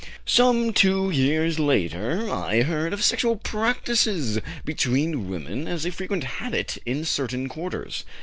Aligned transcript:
"Some 0.25 0.73
two 0.73 1.11
years 1.11 1.59
later 1.59 2.27
I 2.27 2.63
heard 2.63 2.91
of 2.91 3.03
sexual 3.03 3.35
practices 3.35 4.39
between 4.65 5.29
women 5.29 5.67
as 5.67 5.85
a 5.85 5.91
frequent 5.91 6.23
habit 6.23 6.79
in 6.87 7.05
certain 7.05 7.47
quarters. 7.47 8.03